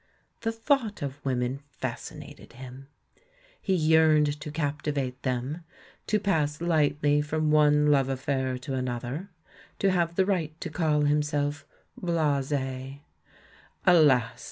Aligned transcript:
The 0.39 0.51
thought 0.51 1.03
of 1.03 1.23
women 1.23 1.59
fascinated 1.79 2.53
him. 2.53 2.87
He 3.61 3.75
yearned 3.75 4.39
to 4.41 4.49
capti 4.51 4.91
vate 4.91 5.21
them, 5.21 5.63
to 6.07 6.19
pass 6.19 6.59
lightly 6.59 7.21
from 7.21 7.51
one 7.51 7.85
love 7.91 8.09
affair 8.09 8.57
to 8.65 8.73
another, 8.73 9.29
to 9.77 9.91
have 9.91 10.15
the 10.15 10.25
right 10.25 10.59
to 10.59 10.71
call 10.71 11.01
himself 11.01 11.67
"blase." 11.95 12.51
Alas! 13.85 14.39